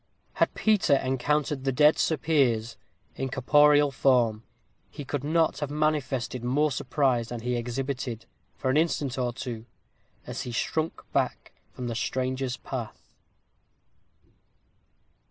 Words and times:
Had 0.33 0.55
Peter 0.55 0.95
encountered 0.95 1.63
the 1.63 1.71
dead 1.71 1.99
Sir 1.99 2.17
Piers 2.17 2.75
in 3.15 3.29
corporeal 3.29 3.91
form, 3.91 4.41
he 4.89 5.05
could 5.05 5.23
not 5.23 5.59
have 5.59 5.69
manifested 5.69 6.43
more 6.43 6.71
surprise 6.71 7.27
than 7.29 7.41
he 7.41 7.55
exhibited, 7.55 8.25
for 8.57 8.71
an 8.71 8.77
instant 8.77 9.19
or 9.19 9.31
two, 9.31 9.67
as 10.25 10.41
he 10.41 10.51
shrunk 10.51 11.03
back 11.13 11.51
from 11.71 11.85
the 11.87 11.93
stranger's 11.93 12.57
path. 12.57 13.11